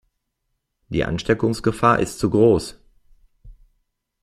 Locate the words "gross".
2.31-2.75